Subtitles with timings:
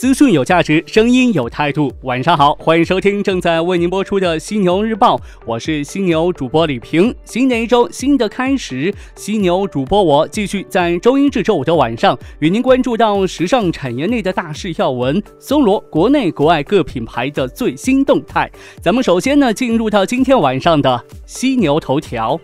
[0.00, 1.92] 资讯有价值，声音有态度。
[2.04, 7.14] 晚上好，欢迎收听正在为您播出的犀牛日报，我是犀牛主播李平。
[7.26, 18.50] 新的一周，新的开始，犀牛主播我继续在周一至周五的晚上与您关注到时尚产业内的大事要闻，搜罗国内国外各品牌的最新动态。
[18.80, 22.40] 咱们首先呢，进入到今天晚上的犀牛头条，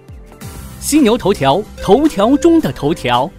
[0.78, 3.30] 犀牛头条，头条中的头条。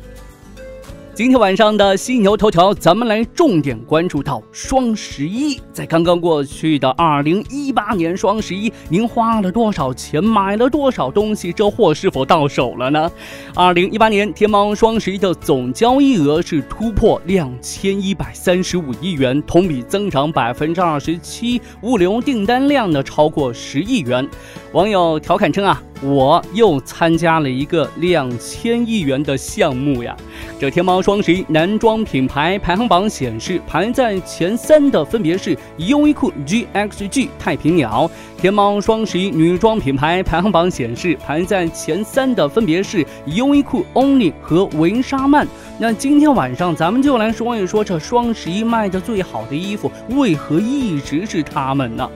[1.18, 5.60] 今天晚上的犀牛头条，咱们来重点关注到双十一。
[5.74, 11.52] 在刚刚过去的二零一八年双十一，您花了多少钱，买了多少东西？
[11.52, 13.12] 这货是否到手了呢？
[13.56, 24.30] 二零一八年天猫双十一的总交易额是突破两千一百三十五亿元，同比增长百分之二十七，物流订单量呢超过十亿元。
[24.72, 25.82] 网友调侃称啊。
[26.04, 30.16] 我又参加了一个两千亿元的项目呀！
[30.60, 38.10] 这天猫双十一男装品牌排行榜显示，排在前三的分别是优衣库、GXG、太平鸟。
[38.38, 45.48] 天猫双十一女装品牌排行榜显示，排在前三的分别是优衣库、Only 和维莎曼。
[45.80, 52.10] 那今天晚上咱们就来说一说，这双十一卖的最好的衣服，为何一直是他们呢？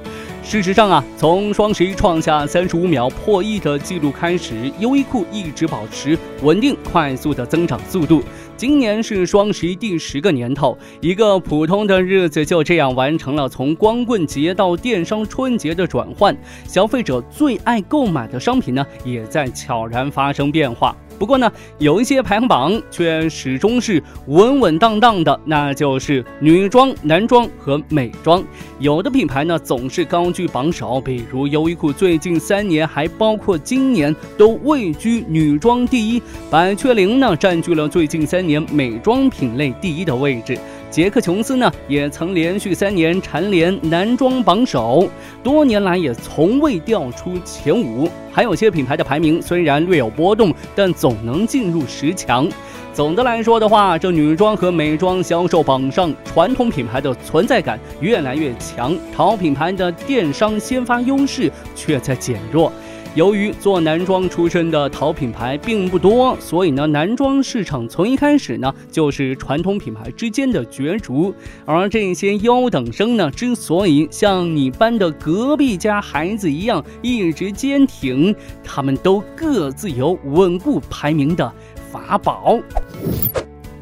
[0.44, 8.22] 事实上啊，从双十一创下三十五秒破亿的记录开始，优衣库一直保持稳定快速的增长速度。
[8.62, 20.96] 今年是双十一第十个年头，一个普通的日子就这样完成了从光棍节到电商春节的转换，消费者最爱购买的商品呢，也在悄然发生变化。
[21.18, 28.44] 不过呢，有一些排行榜却始终是稳稳当当的，那就是女装、男装和美妆。
[28.80, 36.22] 有的品牌呢总是高居榜首，比如优衣库，最近三年还包括今年都位居女装第一。
[36.50, 40.58] 百雀羚呢占据了最近三年年美妆品类第一的位置。
[40.90, 45.10] 杰克琼斯呢，也曾连续三年蝉联男装榜首，
[45.42, 48.10] 多年来也从未掉出前五。
[48.30, 52.50] 还有些品牌的排名虽然略有波动，但总能进入十强。
[52.94, 62.70] 总的来说的话，这女装和美妆销售榜上，传统品牌的存在感越来越强，淘品牌的电商先发优势却在减弱。
[63.14, 71.34] 由于做男装出身的淘品牌并不多，所以呢，男装市场从一开始呢就是传统品牌之间的角逐。
[71.66, 78.34] 而这些优等生呢，之所以像你班的隔壁家孩子一样一直坚挺，
[78.64, 81.54] 他们都各自有稳固排名的
[81.92, 82.58] 法宝。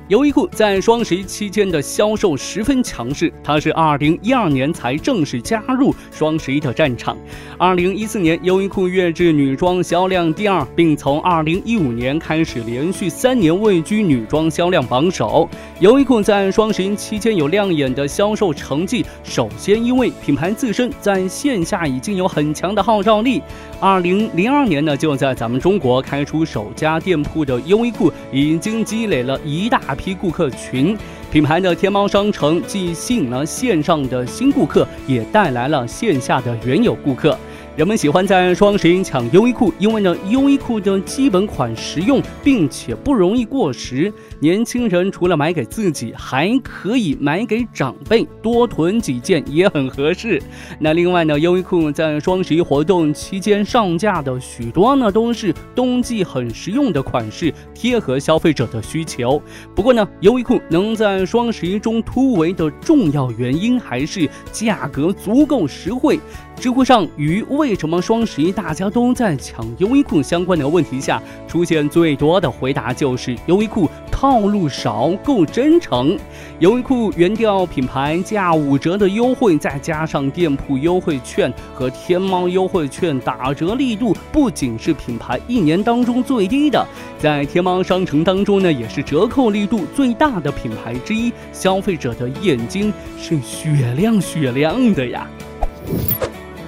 [0.09, 7.16] 优衣库在双十一期间的销售十分强势，它是二零一二年才正式加入双十一的战场。
[7.59, 15.48] 二零一四年，优衣库月至女装销量第二，并从二零一五年开始连续三年位居女装销量榜首。
[15.80, 23.44] 优衣库在双十一期间有亮眼的销售成绩，首先因为品牌自身在线下已经有很强的号召力。
[23.80, 29.80] 二零零二年呢，就在咱们中国开出首家店铺的优衣库，已经积累了一大。
[30.00, 30.98] 批顾客群，
[31.30, 37.38] 品牌的天猫商城既吸引了线上的新顾客，也带来了线下的原有顾客。
[37.79, 44.12] 人们喜欢在双十一抢优衣库，因为呢，优衣库的基本款实用，并且不容易过时。
[44.41, 50.44] 年轻人除了买给自己，还可以买给长辈，多囤几件也很合适。
[50.78, 59.41] 那另外呢，优衣库在双十一活动期间上架的许多呢，都是冬季很实用的款式，贴合消费者的需求。
[59.73, 66.19] 不过呢，优衣库能在双十一中突围的重要原因，还是价格足够实惠。
[66.59, 73.88] 知乎上与未为什么双十一大家都在抢优衣库相关的问题下，出现最多的回答就是优衣库。
[74.12, 76.18] 套路少，够真诚。
[76.57, 86.83] 优衣库原调品牌价五折的优惠，再加上店铺优惠券和天猫优惠券打折力度，不仅是品牌一年当中最低的，
[87.19, 91.31] 在天猫商城当中呢，也是折扣力度最大的品牌之一。
[91.54, 95.27] 消费者的眼睛是雪亮雪亮的呀。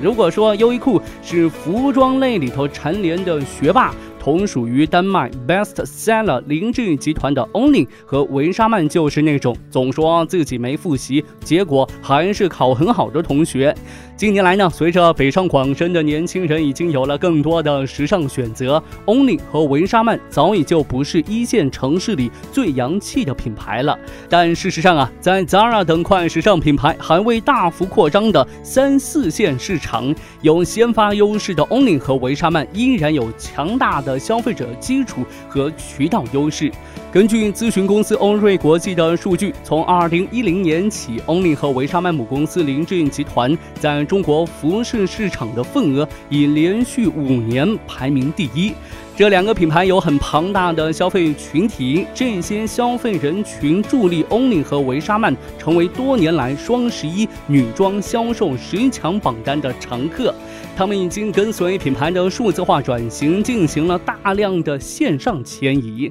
[0.02, 3.94] 如果说优衣库是服装类里头蝉联的学霸。
[4.24, 13.76] 同属于丹麦 best seller 林志集团的 Only 和维沙曼就是那种总说自己没复习，结果还是考很好的同学。
[14.22, 23.98] 近年来呢，随着北上广深的年轻人已经有了更多的时尚选择，Only 和维莎曼早已就不是一线城市里最洋气的品牌了。
[24.30, 30.14] 但事实上啊，在 Zara 等快时尚品牌还未大幅扩张的三四线市场，
[30.44, 36.72] 有先发优势的 Only 和维莎曼依然有强大的消费者基础和渠道优势。
[37.12, 48.72] 根据咨询公司欧瑞国际的数据，从2010年起，Only 和维莎曼母公司林志颖集团在中国服饰市场的份额已连续五年排名第一。
[49.14, 60.34] 这两个品牌有很庞大的消费群体，这些消费人群助力 Only 和维莎曼成为多年来双十一女装销售十强榜单的常客。
[60.78, 66.10] 他们已经跟随品牌的数字化转型，进行了大量的线上迁移。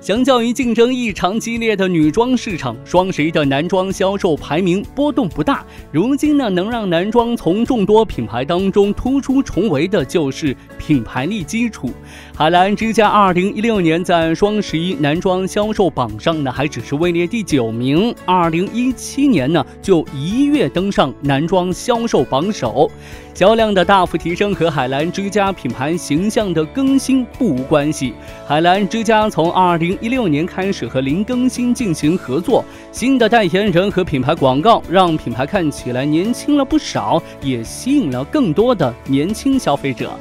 [0.00, 5.64] 相较于竞争异常激烈的女装市场，双十一的男装销售排名波动不大。
[5.90, 11.90] 如今呢，能让男装从众多品牌当中突出重围的，就是品牌力基础。
[12.36, 18.14] 海澜之家二零一六年在双十一男装销售榜上呢，还只是位列第九名。
[18.26, 22.90] 二零一七年呢，就一跃登上男装销售榜首。
[23.34, 28.14] 销量的大幅提升和海澜之家品牌形象的更新不无关系。
[28.46, 40.12] 海澜之家从二零一六年开始和林更新进行合作，新的代言人和品牌广告让品牌看起来年轻了不少，也吸引了更多的年轻消费者。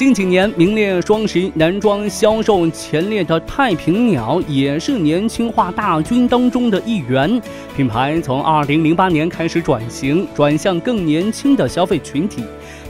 [0.00, 7.38] 近几年名列双十一男装销售前列的太平鸟也是年轻化大军当中的一员。
[7.76, 12.42] 品牌从2008年开始转型，转向更年轻的消费群体。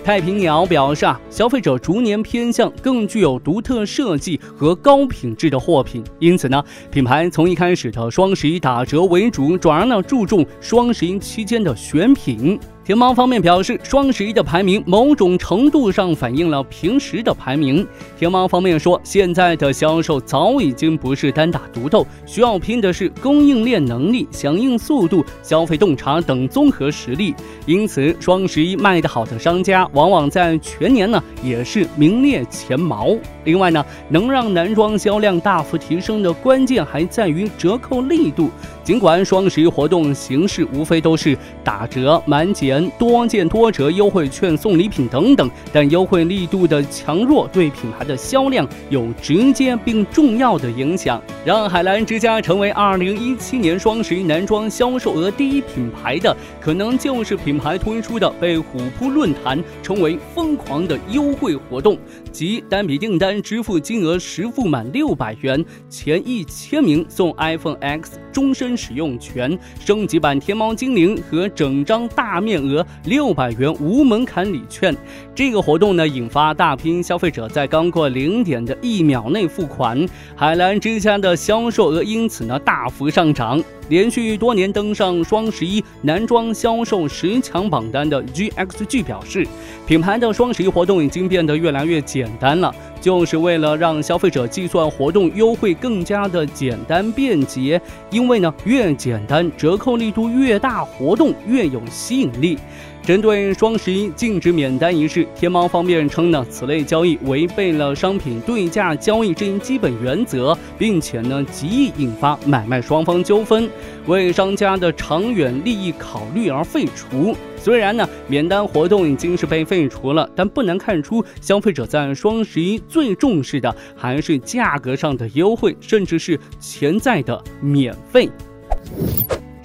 [0.05, 12.57] 太平鸟表示啊，消费者逐年偏向更具有独特设计和高品质的货品，因此呢，品牌从一开始的双十一打折为主，转而呢注重双十一期间的选品。
[12.83, 17.87] 天猫方面表示，双十一的排名某种程度上反映了平时的排名。
[18.19, 27.35] 天猫方面说，现在的销售早已经不是单打独斗，需要拼的是供应链能力、响应速度、消费洞察等综合实力。
[27.67, 33.15] 因此，双十一卖得好的商家，往往在全年呢也是名列前茅。
[33.45, 38.51] 另外呢，能让男装销量大幅提升的关键还在于折扣力度。
[38.91, 51.23] 尽管双十一活动形式无非都是打折、满减、多件多折、优惠券、送礼品等等，但优惠力度的强弱对品牌的销量有直接并重要的影响。
[51.45, 61.97] 让海澜之家成为2017年双十一男装销售额第一品牌的，可能就是品牌推出的被虎扑论坛称为“疯狂”的优惠活动，
[62.33, 68.80] 即单笔订单支付金额实付满六百元，前一千名送 iPhone X 终身。
[68.81, 74.97] 使用权、升级版天猫精灵和整张大面额六百元无门槛礼券。
[75.35, 83.63] 这个活动呢，引发大批消费者在刚过零点的一秒内付款，海澜之家的销售额因此呢大幅上涨。
[83.91, 89.45] 连续多年登上双十一男装销售十强榜单的 GXG 表示，
[89.85, 97.81] 品牌的双十一活动已经变得越来越简单了，就是为了让消费者计算活动优惠更加的简单便捷。
[98.11, 102.59] 因为呢，越简单，折扣力度越大，活动越有吸引力。
[103.03, 113.69] 针对双十一禁止免单一事，天猫方面称呢，此类交易违背了商品对价交易这一基本原则，并且呢，极易引发买卖双方纠纷，
[114.07, 117.35] 为商家的长远利益考虑而废除。
[117.63, 128.31] 虽然呢，免单活动已经是被废除了，但不难看出，消费者在双十一最重视的还是价格上的优惠，甚至是潜在的免费。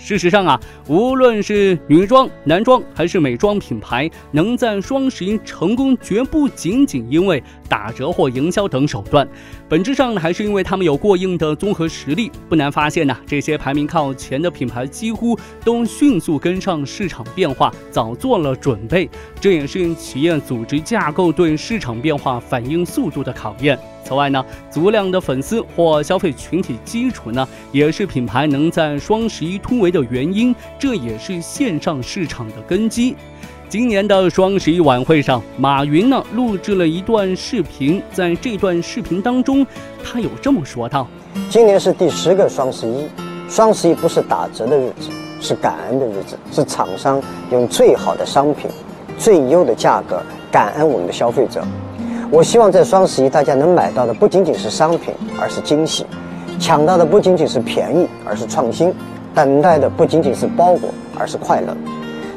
[0.06, 9.28] 事实上啊，无论是女装、男装还是美妆品牌，能在双十一成功，绝不仅仅因为打折或营销等手段，
[9.68, 12.32] 本质上还是因为他们有过硬的综合实力。
[12.48, 19.10] 不难发现呢，这些排名靠前的品牌几乎都迅速跟上市场变化，早做了准备。
[19.42, 23.76] 这也是企业组织架构对市场变化反应速度的考验。
[24.06, 30.56] 此外呢，足量的粉丝或消费群体基础呢，也是品牌能在双十一突围的原因。
[30.78, 33.16] 这也是线上市场的根基。
[33.68, 39.66] 今年的双十一晚会上，马云呢录制了一段视频，在这段视频当中，
[40.04, 41.08] 他有这么说道
[41.50, 43.08] ：“今年是第十个双十一，
[43.50, 45.10] 双十一不是打折的日子，
[45.42, 47.20] 是感恩的日子，是厂商
[47.52, 48.70] 用最好的商品、
[49.18, 50.22] 最优的价格
[50.52, 51.66] 感恩我们的消费者。”
[52.32, 56.04] 我希望在双十一，大家能买到的不仅仅是商品，而是惊喜；
[56.60, 58.90] 抢到的不仅仅是便宜，而是创新；
[59.34, 61.76] 等待的不仅仅是包裹，而是快乐。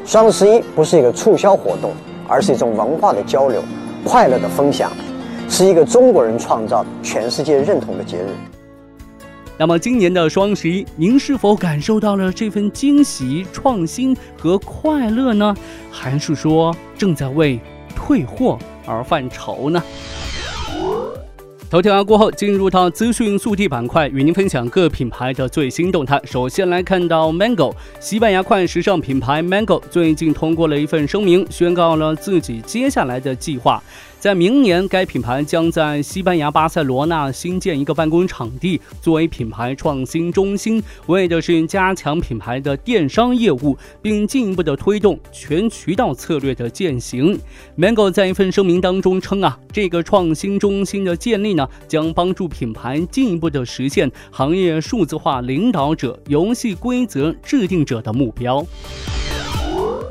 [0.05, 1.91] 双十一不是一个促销活动，
[2.27, 3.63] 而是一种文化的交流、
[4.03, 4.91] 快乐的分享，
[5.49, 8.27] 是一个中国人创造、全世界认同的节日。
[9.57, 15.53] 那么，今年的双十一，您是否感受到了这份惊喜、创新和快乐呢？
[15.91, 17.59] 还是说正在为
[17.93, 18.57] 退货
[18.89, 19.83] 而犯愁呢？
[21.69, 26.19] 头条过后，进入到资讯速递板块，与您分享各品牌的最新动态。
[26.25, 33.83] 首先来看到 Mango，西班牙快时尚品牌 Mango 最近通过了一份声明，宣告了自己接下来的计划。
[34.19, 47.39] 在明年，该品牌将在西班牙巴塞罗那新建一个办公场地，作为品牌创新中心，为的是加强品牌的电商业务，并进一步的推动全渠道策略的践行。
[47.77, 58.65] Mango 在一份声明当中称啊，这个创新中心的建立呢，将帮助品牌进一步的实现行业数字化领导者、游戏规则制定者的目标。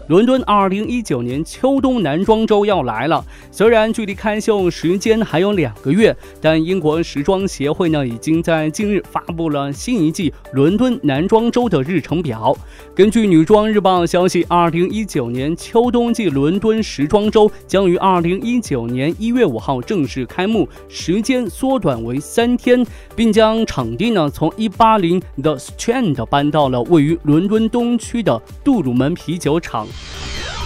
[0.08, 12.56] 伦敦二零一九年秋冬男装周要来了，虽然距离开秀时间还有两个月，但英国时装协会呢已经在近日发布了新一季伦敦男装周的日程表。
[12.94, 22.82] 根据女装日报消息，二零一九年秋冬季伦敦时装周将于二零一九年一月五号正式开幕，时间缩短为三天，
[23.14, 29.86] 并将场地呢从一八零 The Strand 搬到了位于伦敦东区的杜鲁门啤酒厂。
[30.00, 30.57] Yeah.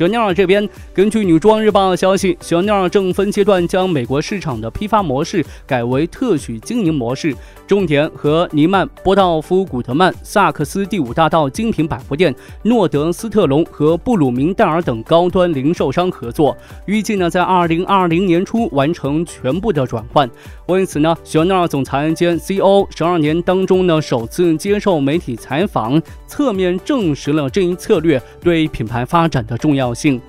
[0.00, 7.36] 雪尼尔这边，根据女装日报的消息，雪尼尔正分阶段将美国市场的批发模式改为特许经营模式。
[7.66, 20.28] 重点和尼曼、波道夫、古德曼、萨克斯第五大道精品百货店、诺德斯特隆和布鲁明戴尔等高端零售商合作，预计呢在二零二零年初完成全部的转换。
[20.66, 30.20] 为此呢，雪尼尔总裁兼 CEO 十二年当中呢首次接受媒体采访，侧面证实了这一策略对品牌发展的重要性。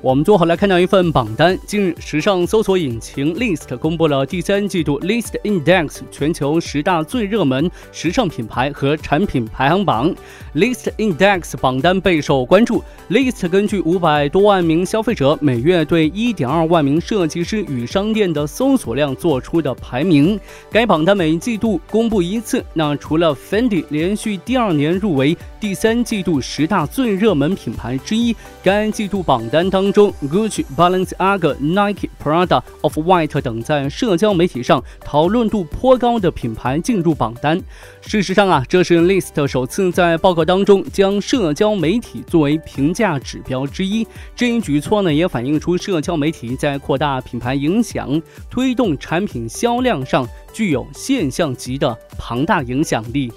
[0.00, 1.56] 我们最后来看到一份榜单。
[1.64, 10.12] 近日，时尚搜索引擎 List 公布了第三季度 List Index 全球十大最热门时尚品牌和产品排行榜。
[10.56, 12.82] List Index 榜单备受关注。
[13.10, 20.36] List 根据五百多万名消费者每月对一点二万名设计师与商店的搜索量做出的排名。
[20.68, 22.64] 该榜单每季度公布一次。
[22.74, 29.92] 那除了 Fendi 连续第二年入围第三季度十大最热门品牌之一，该季度榜单当。
[29.92, 37.62] 中，Gucci、Balenciaga、Nike、Prada、Of White 等在社交媒体上讨论度颇高的品牌进入榜单。
[38.00, 44.04] 事实上啊，这是 List 首次在报告当中将社交媒体作为评价指标之一。
[44.34, 53.30] 这一举措呢，也反映出社交媒体在扩大品牌影响、推动产品销量上具有现象级的庞大影响力。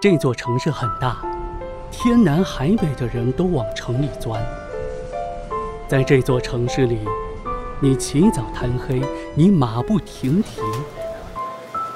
[0.00, 1.18] 这座城市很大。
[1.90, 4.42] 天南海北的人都往城里钻，
[5.86, 7.00] 在这座城市里，
[7.80, 9.02] 你起早贪黑，
[9.34, 10.62] 你马不停蹄，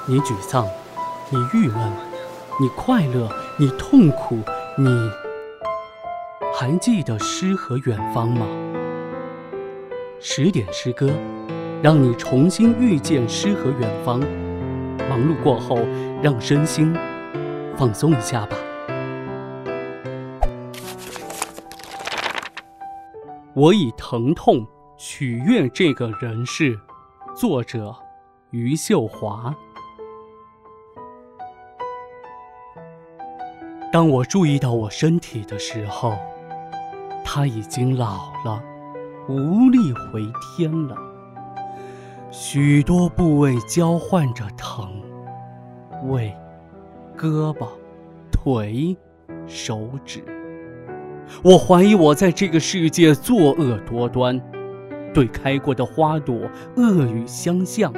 [0.05, 0.67] 你沮丧，
[1.31, 1.91] 你郁闷，
[2.61, 4.37] 你快乐，你痛苦，
[4.77, 4.87] 你
[6.53, 8.45] 还记得诗和远方吗？
[10.19, 11.09] 十点诗歌，
[11.81, 14.19] 让你重新遇见诗和远方。
[15.09, 15.79] 忙碌过后，
[16.21, 16.95] 让身心
[17.77, 18.55] 放松一下吧。
[23.53, 24.65] 我以疼痛
[24.97, 26.79] 取悦这个人世，
[27.35, 27.95] 作者
[28.51, 29.53] 余秀华。
[33.91, 36.17] 当我注意到我身体的时候，
[37.23, 38.61] 他已经老了，
[39.29, 40.97] 无力回天了。
[42.29, 45.01] 许多部位交换着疼，
[46.03, 46.35] 胃、
[47.17, 47.67] 胳膊、
[48.31, 48.95] 腿、
[49.47, 50.23] 手指。
[51.43, 54.39] 我怀疑我在这个世界作恶多端，
[55.13, 57.91] 对开过的花朵恶语相向。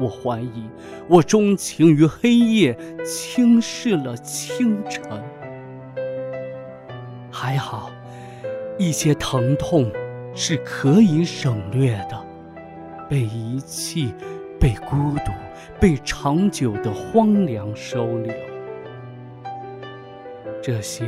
[0.00, 0.70] 我怀疑
[1.08, 5.02] 我钟情于黑夜，轻视了清晨。
[7.30, 7.90] 还好，
[8.78, 9.90] 一些疼痛
[10.34, 12.26] 是可以省略的，
[13.08, 14.14] 被遗弃，
[14.58, 15.32] 被孤独，
[15.80, 18.32] 被长久的荒凉收留。
[20.62, 21.04] 这些。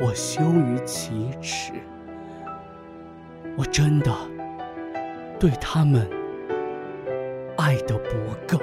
[0.00, 1.72] 我羞于启齿，
[3.56, 4.14] 我真的
[5.40, 6.08] 对他们
[7.56, 8.14] 爱的不
[8.46, 8.62] 够。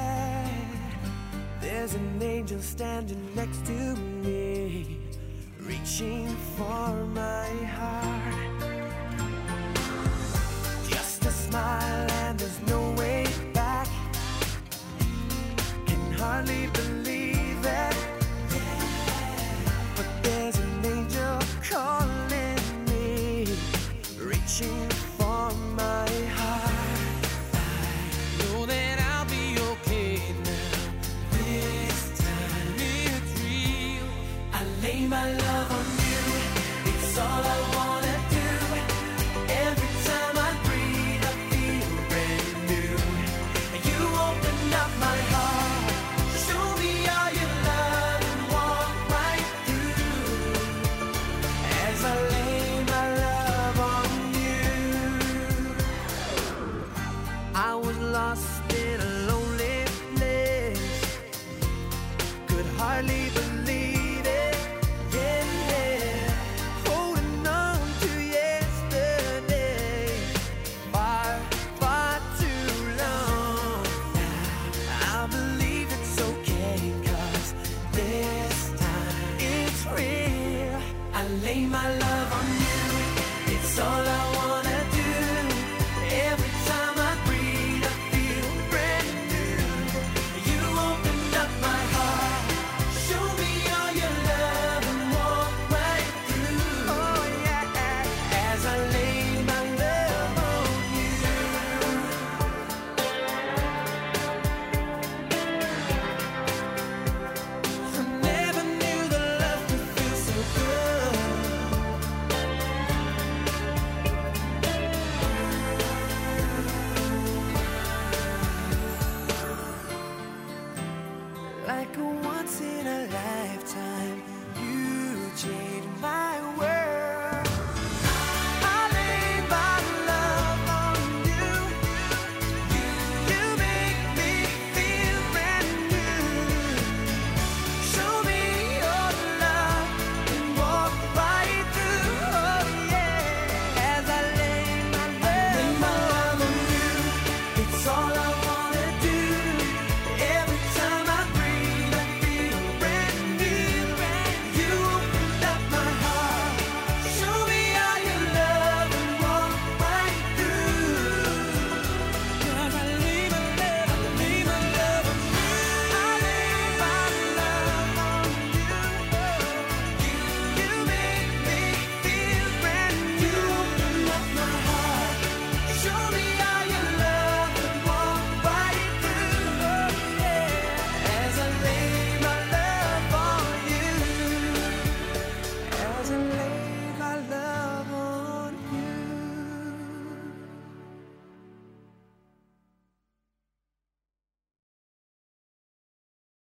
[1.73, 4.99] There's an angel standing next to me,
[5.61, 7.47] reaching for my
[7.77, 8.61] heart.
[10.89, 13.87] Just a smile, and there's no way back.
[15.85, 17.95] Can hardly believe it.
[19.95, 22.59] But there's an angel calling
[22.89, 23.47] me,
[24.19, 26.70] reaching for my heart.